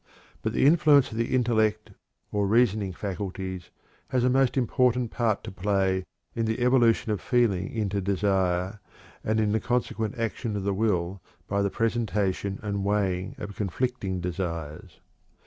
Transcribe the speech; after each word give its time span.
But 0.41 0.53
the 0.53 0.65
influence 0.65 1.11
of 1.11 1.17
the 1.17 1.35
intellect 1.35 1.91
or 2.31 2.47
reasoning 2.47 2.91
faculties 2.91 3.69
has 4.07 4.23
a 4.23 4.31
most 4.31 4.57
important 4.57 5.11
part 5.11 5.43
to 5.43 5.51
play 5.51 6.05
in 6.33 6.45
the 6.45 6.59
evolution 6.61 7.11
of 7.11 7.21
feeling 7.21 7.69
into 7.71 8.01
desire, 8.01 8.79
and 9.23 9.39
in 9.39 9.51
the 9.51 9.59
consequent 9.59 10.17
action 10.17 10.55
of 10.57 10.63
the 10.63 10.73
will 10.73 11.21
by 11.47 11.61
the 11.61 11.69
presentation 11.69 12.57
and 12.63 12.83
weighing 12.83 13.35
of 13.37 13.55
conflicting 13.55 14.21
desires. 14.21 15.01